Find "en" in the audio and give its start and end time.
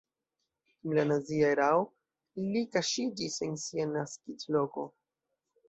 3.49-3.55